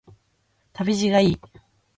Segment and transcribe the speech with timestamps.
[0.73, 1.41] 旅路がいい